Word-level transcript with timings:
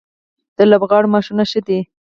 د 0.57 0.59
لوبغاړو 0.71 1.11
معاشونه 1.13 1.43
ښه 1.51 1.61
دي؟ 1.67 1.79